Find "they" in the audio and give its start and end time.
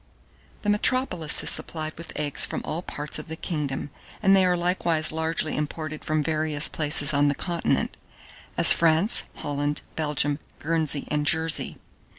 4.35-4.43